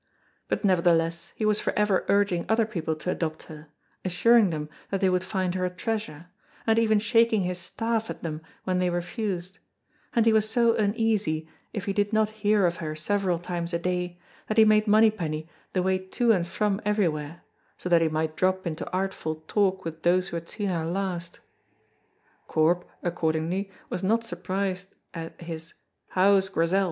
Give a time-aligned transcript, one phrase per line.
[0.47, 3.67] But nevertheless he was forever urging other people to adopt her,
[4.03, 6.25] assuring them that they would find her a treasure,
[6.65, 9.59] and even shaking his staff at them when they refused;
[10.15, 13.77] and he was so uneasy if he did not hear of her several times a
[13.77, 17.43] day that he made Monypenny the way to and from everywhere,
[17.77, 21.39] so that he might drop into artful talk with those who had seen her last.
[22.47, 25.75] Corp, accordingly, was not surprised at his
[26.07, 26.79] "How is Grizel?"